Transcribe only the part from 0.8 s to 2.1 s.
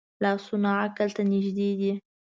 عقل ته نږدې دي